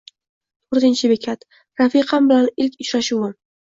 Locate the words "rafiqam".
1.85-2.35